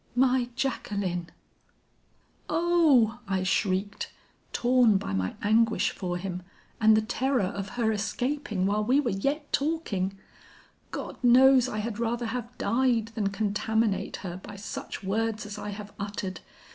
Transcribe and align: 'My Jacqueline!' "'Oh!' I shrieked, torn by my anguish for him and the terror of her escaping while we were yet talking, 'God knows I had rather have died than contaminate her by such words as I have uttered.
'My 0.15 0.49
Jacqueline!' 0.55 1.29
"'Oh!' 2.49 3.19
I 3.27 3.43
shrieked, 3.43 4.11
torn 4.51 4.97
by 4.97 5.13
my 5.13 5.35
anguish 5.43 5.91
for 5.91 6.17
him 6.17 6.41
and 6.79 6.97
the 6.97 7.03
terror 7.03 7.43
of 7.45 7.69
her 7.77 7.91
escaping 7.91 8.65
while 8.65 8.83
we 8.83 8.99
were 8.99 9.11
yet 9.11 9.53
talking, 9.53 10.17
'God 10.89 11.23
knows 11.23 11.69
I 11.69 11.77
had 11.77 11.99
rather 11.99 12.25
have 12.25 12.57
died 12.57 13.09
than 13.09 13.27
contaminate 13.27 14.15
her 14.25 14.37
by 14.37 14.55
such 14.55 15.03
words 15.03 15.45
as 15.45 15.59
I 15.59 15.69
have 15.69 15.93
uttered. 15.99 16.39